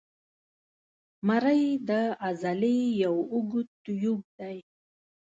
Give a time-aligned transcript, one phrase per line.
[1.27, 1.91] مرۍ د
[2.23, 4.57] عضلې یو اوږد تیوب دی.